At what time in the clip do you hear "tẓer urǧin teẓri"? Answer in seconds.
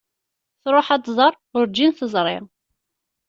1.05-2.37